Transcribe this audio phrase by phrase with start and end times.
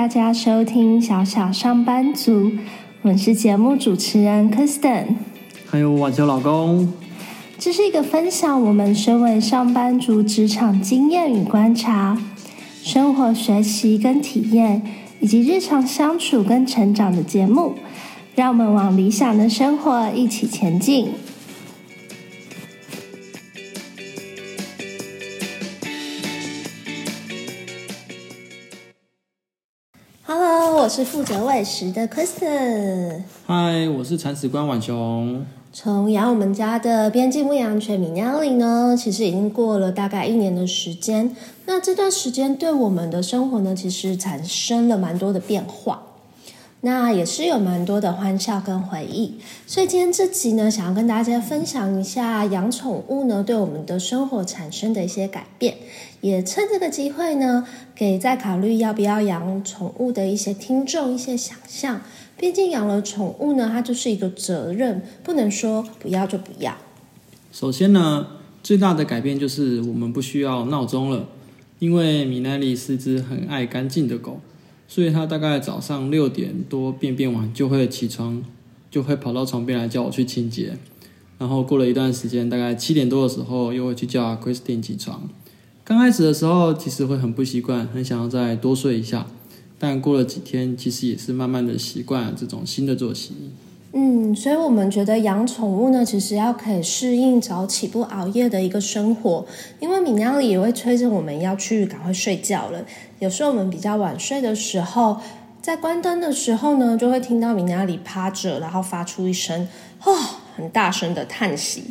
[0.00, 2.52] 大家收听小小上班族，
[3.02, 5.08] 我是节目主持人 Kristen，
[5.66, 6.90] 还有晚秋老公。
[7.58, 12.16] 这是一个分享我们身为上班族职场经验与观察、
[12.82, 14.80] 生活学习跟体验，
[15.20, 17.74] 以及日常相处跟成长的节目，
[18.34, 21.10] 让我们往理想的生活一起前进。
[30.32, 33.22] Hello，我是负责喂食的 Kristen。
[33.48, 35.44] 嗨，我是铲屎官婉雄。
[35.72, 41.34] 从养我们家的边境牧羊犬米亚里呢，其实已经过了大概一年的时间。
[41.66, 46.00] 那这段时间对我们的生活呢，其实产生了蛮多的变化。
[46.82, 49.34] 那也是有蛮多的欢笑跟回忆。
[49.66, 55.76] 所以今天这集呢，想要跟大家分享一下养宠物呢对我们的生活产生的一些改变。
[56.20, 62.00] 也趁这个机会呢，给在考虑要不要养宠物的一些听众一些想象。
[62.36, 66.74] 毕竟养了宠物呢，它就是一个责任，不能说不要就不要。
[67.52, 68.26] 首先呢，
[68.62, 71.26] 最大的改变就是我们不需要闹钟了，
[71.78, 74.40] 因为米奈利是只很爱干净的狗，
[74.92, 78.42] 所以他大概早上六点多便便完就会起床，
[78.90, 80.76] 就会跑到床边来叫我去清洁。
[81.38, 85.28] 然后过了一段时间，大概七点多的时候又会去叫 Christine 起床。
[85.84, 89.28] 刚开始的时候其实会很不习惯，很想要再多睡一下。
[89.78, 93.32] 但过了几天，其实也是慢慢的习惯这种新的作息。
[93.92, 99.44] 嗯，所以我们觉得养宠物呢，其实要可以适应早起不熬夜的一个生活。
[99.80, 102.84] 因为米娘里也会催着我们要去赶快睡觉了。
[103.18, 105.16] 有时候我们比较晚睡的时候，
[105.60, 109.66] 在关灯的时候呢，就会听到米娘里趴着，然后发出一声
[110.04, 110.14] “哦”
[110.56, 111.82] 很大声的叹息，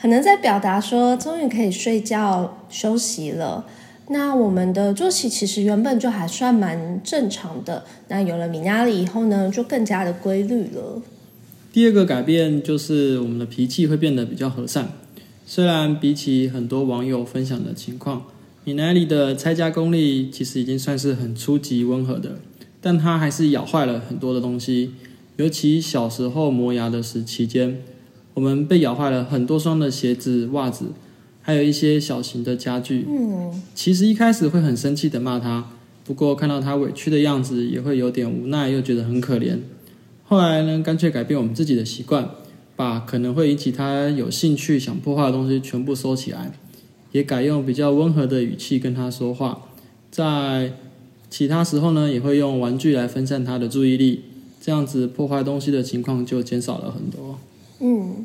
[0.00, 3.66] 可能在表达说终于可以睡觉休息了。
[4.08, 11.02] 那我们的作息其实原本就还算蛮正常的，那有了米亚里以后呢，就更加的规律了。
[11.72, 14.92] 第二个改变就是我们的脾气会变得比较和善。
[15.46, 18.24] 虽然比起很多网友分享的情况，
[18.64, 22.38] 米奈里的拆家功力其实已经算是很初级温和的，
[22.82, 24.90] 但他还是咬坏了很多的东西。
[25.36, 27.78] 尤其小时候磨牙的时期间，
[28.34, 30.88] 我们被咬坏了很多双的鞋子、袜子。
[31.40, 33.04] 还有一些小型的家具。
[33.08, 35.70] 嗯，其实一开始会很生气的骂他，
[36.04, 39.56] 不过看到他委屈的样子，也会有点无奈，又觉得很可怜。
[40.32, 42.26] 后来呢，干脆改变我们自己的习惯，
[42.74, 46.50] 把可能会引起他有兴趣想破坏的东西全部收起来，
[47.10, 49.60] 也改用比较温和的语气跟他说话。
[50.10, 50.72] 在
[51.28, 54.24] 其他时候呢，也会用玩具来分散他的注意力，
[54.58, 57.38] 这样子破坏东西的情况就减少了很多。
[57.80, 58.24] 嗯。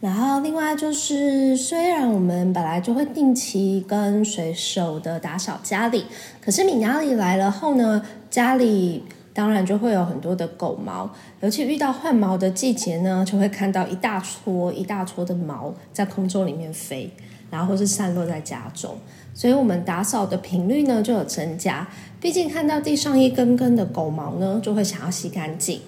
[0.00, 6.04] 然后，另外就是，虽然我们本来就会定期跟水手的打扫家里，
[6.40, 9.02] 可是米亚里来了后呢，家里
[9.34, 11.10] 当然就会有很多的狗毛，
[11.40, 17.10] 尤其遇到换毛的季节呢，就会看到一大撮一大撮的毛在空中里面飞，
[17.50, 18.96] 然后或是散落在家中，
[19.32, 21.88] 所以我们打扫的频率呢就有增加。
[22.20, 25.80] 毕竟看到地上一根根的狗毛呢，就会想要洗干净。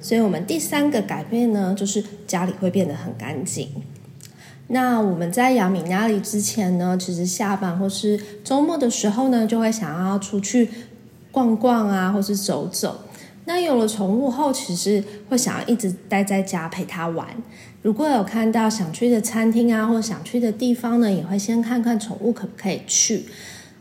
[0.00, 3.68] 所以，我们第三个改变呢，就是家里会变得很干净。
[4.66, 10.68] 那我们在养米亚里之前呢，其实下班或是周末的时候呢，就会想要出去
[11.32, 13.00] 逛逛啊，或是走走。
[13.46, 17.26] 那有了宠物后，其实会想要一直待在家陪它玩。
[17.82, 23.24] 如果有看到想去的餐厅啊，或想去的地方呢，也会先看看宠物可不可以去。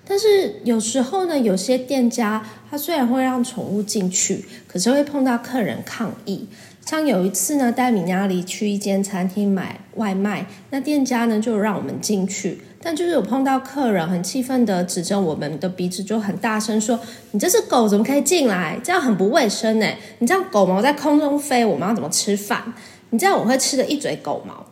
[0.04, 6.48] 但是有时候呢，有些店家他虽然会让宠物进去，可是会碰到客人抗议。
[6.92, 17.00] 像有一次呢，带米亚里去一间餐厅买外卖，那店家呢就让我们进去，但就是有碰到客人很气愤的指着我们的鼻子，就很大声说
[17.32, 18.78] ：“你这只狗怎么可以进来？
[18.84, 19.88] 这样很不卫生呢！
[20.20, 22.62] 你这样狗毛在空中飞，我们要怎么吃饭？
[23.12, 24.66] 你这样我会吃的一嘴狗毛。”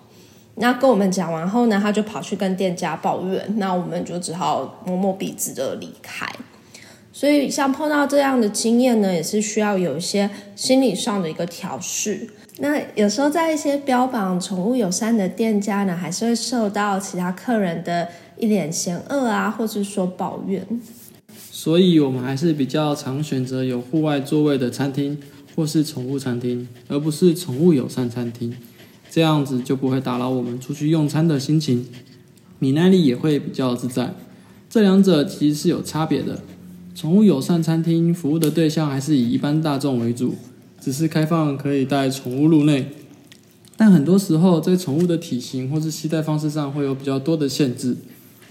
[0.60, 6.28] 那跟我们讲完后呢，他就跑去跟店家抱怨，那我们就只好摸摸鼻子的离开。
[7.20, 12.26] 所以像碰到这样的经验呢，也是需要有一些心理上的一个调试。
[12.60, 18.08] 那有时候在一些标榜宠物友善的店家呢，还是会受到其他客人的
[18.38, 20.66] 一脸嫌恶啊，或者说抱怨。
[21.52, 25.20] 所以我们还是比较常选择有户外座位的餐厅，
[25.58, 28.56] 或是宠物餐厅，而不是宠物友善餐厅。
[29.12, 31.86] 这样子就不会打扰我们出去用餐的心情，
[32.60, 34.14] 米耐力也会比较自在。
[34.70, 36.40] 这两者其实是有差别的。
[37.00, 40.36] 宠物友善餐厅服务的对象还是以一般大众为主，
[40.82, 42.90] 只是开放可以带宠物入内，
[43.78, 47.96] 但很多时候在宠物的体型或是携带方式上会有比较多的限制，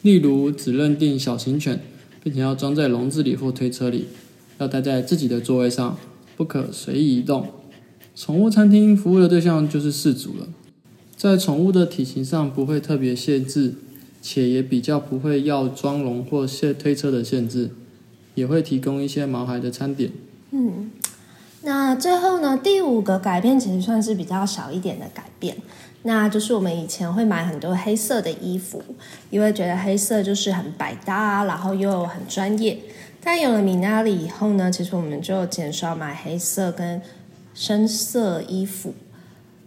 [0.00, 1.78] 例如只认定小型犬，
[2.24, 4.06] 并且要装在笼子里或推车里。
[4.56, 5.98] 要待在自己的座位上，
[6.34, 7.48] 不可随意移动。
[8.16, 10.48] 宠物餐厅服务的对象就是饲主了，
[11.14, 13.74] 在宠物的体型上不会特别限制，
[14.22, 17.72] 且也比较不会要装笼或卸推车的限制，
[18.38, 20.10] 也会提供一些毛孩的餐点。
[20.50, 20.90] 嗯，
[21.62, 25.56] 那最后呢，第五个改变其实算是比较小一点的改变，
[26.02, 28.82] 那就是我们以前会买很多黑色的衣服，
[29.30, 32.78] 因为觉得黑色就是很百搭，然后又很专业。
[33.22, 37.02] 但有了米娜里以后呢，其实我们就减少买黑色跟。
[37.54, 38.94] 深色衣服，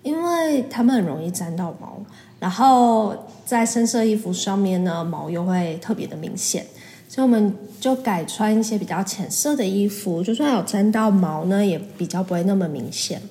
[0.02, 2.02] 因为它们很容易沾到毛，
[2.40, 6.66] 然后在深色衣服上面呢，毛又会特别的明显，
[7.14, 13.22] 所以我们就改穿一些比较浅色的衣服，就算有沾到毛呢，也比较不会那么明显。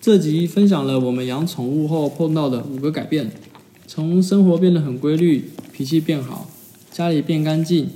[0.00, 3.30] 这集分享了我们养宠物后碰到的五个改变，
[3.86, 6.48] 从生活变得很规律，脾气变好，
[6.90, 7.90] 家里变干净，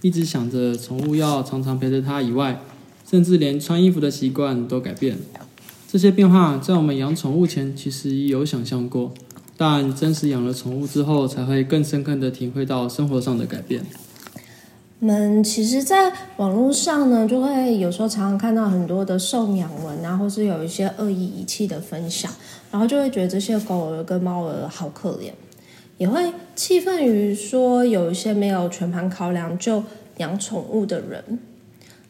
[0.00, 2.60] 一直想着宠物要常常陪着它以外。
[3.08, 5.16] 甚至连穿衣服的习惯都改变，
[5.86, 9.12] 这些变化在我们养宠物前其实有想象过，
[9.56, 13.84] 但真实养了宠物之后，才会更深刻的体会到生活上的改变。
[15.02, 22.30] 我们其实，在网络上呢，就会有时候常常看到很多的送养文啊，或是有一些恶意遗弃的分享，
[22.70, 25.32] 然后就会觉得这些狗儿跟猫儿好可怜，
[25.98, 29.82] 也会气愤于说有一些没有全盘考量就
[30.18, 31.40] 养宠物的人。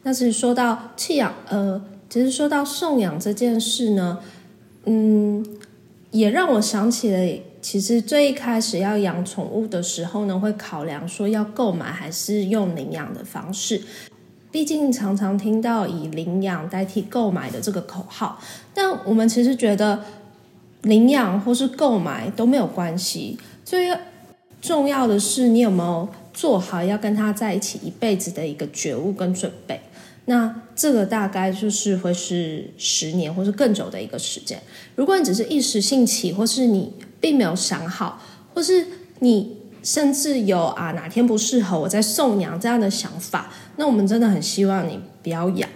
[0.03, 4.19] 那其实说到弃养，呃，其实说到送养这件事呢，
[4.85, 5.43] 嗯，
[6.11, 13.81] 也让我想起了，其实最一开始要养宠物的时候呢，会考量说要购买还是用领养的方式。
[14.51, 18.39] 毕竟常常听到以领养代替购买的这个口号，
[18.73, 20.03] 但我们其实觉得
[20.81, 23.97] 领养或是购买都没有关系，最
[24.61, 29.79] 重要的是你有没有做好要跟他在一起一辈子的一个觉悟跟准备。
[30.25, 34.61] 那这个大概就是会是十年或是更久的一个时间。
[34.95, 36.93] 如果你只是一时兴起，或是你
[37.23, 38.21] 并没有想好，
[38.53, 38.85] 或是
[39.19, 45.69] 你甚至有啊哪天不适合我再送养这样的想法，那我们真的很希望你不要养。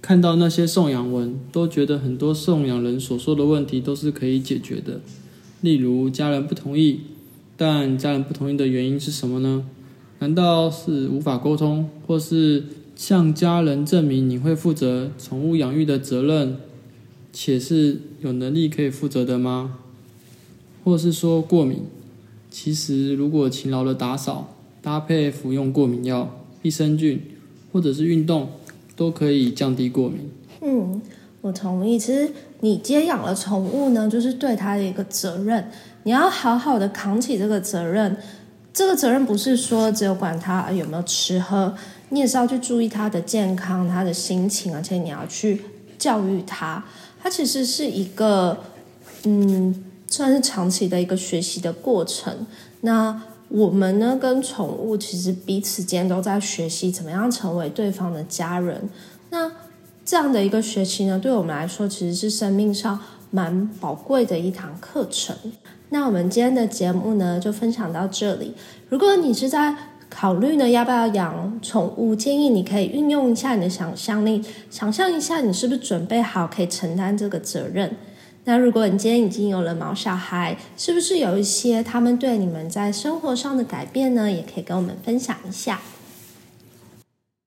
[0.00, 5.02] 看到那些送养文，都觉得很多送养人所说的问题都是可以解决的，
[5.60, 7.02] 例如家人不同意，
[7.58, 9.66] 但家人不同意的原因是什么呢？
[10.20, 12.64] 难道是无法沟通，或是？
[12.96, 16.56] 向家人证明你会负责宠物养育的责任，
[17.30, 19.80] 且是有能力可以负责的吗？
[20.86, 21.82] 或是说过敏？
[22.48, 26.30] 其实如果勤劳的打扫，搭配服用过敏药、
[26.62, 27.20] 益生菌，
[27.72, 28.50] 或者是运动，
[28.94, 30.30] 都可以降低过敏。
[30.60, 31.02] 嗯，
[31.40, 31.98] 我同意。
[31.98, 32.30] 其实
[32.60, 35.68] 你接养了宠物呢，就是对它的一个责任，
[36.04, 38.16] 你要好好的扛起这个责任。
[38.72, 41.74] 这个责任不是说只有管它有没有吃喝。
[42.10, 45.62] 你也是要去注意他的健康、他的心情，而且你要去
[45.98, 46.84] 教育他。
[47.20, 48.56] 他其实是一个，
[49.24, 49.74] 嗯，
[50.08, 52.46] 算是长期的一个学习的过程。
[52.80, 58.88] 那我们呢，跟宠物其实彼此间都在学习怎么样成为对方的家人。
[59.30, 59.50] 那
[60.04, 62.98] 这样的一个学习呢，对我们来说其实是生命上
[63.30, 65.36] 蛮宝贵的一堂课程。
[65.90, 68.52] 那我们今天的节目呢，就分享到这里。
[68.88, 69.76] 如果你是在
[70.08, 72.14] 考虑呢，要不要养宠物？
[72.14, 77.96] 建议你可以运用一下你的想象力，想象一下你是不是准备好可以承担这个责任。
[78.48, 84.30] 那如果你今天已经有了毛小孩，是不是有一些他们对你们在生活上的改变呢？
[84.30, 85.80] 也可以跟我们分享一下。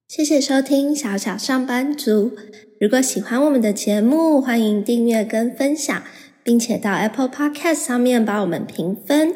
[0.10, 2.34] 谢谢收听小小上班族。
[2.82, 6.04] 如果喜欢我们的节目，欢迎订阅跟分享，
[6.44, 9.34] 并且到 Apple Podcast 上面帮我们评分。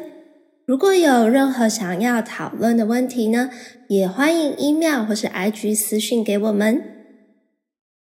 [0.66, 3.48] 如果有任何想要讨论的问题呢，
[3.88, 6.93] 也欢迎 email 或是 IG 私讯给我们。